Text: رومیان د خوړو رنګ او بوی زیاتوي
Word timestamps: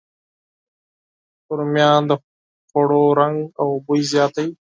رومیان 1.57 2.01
د 2.09 2.11
خوړو 2.69 3.03
رنګ 3.19 3.37
او 3.61 3.67
بوی 3.85 4.01
زیاتوي 4.11 4.51